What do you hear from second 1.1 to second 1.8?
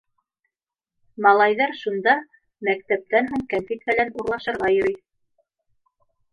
Малайҙар